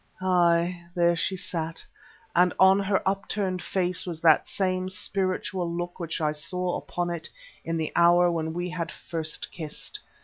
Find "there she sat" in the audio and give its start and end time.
0.95-1.85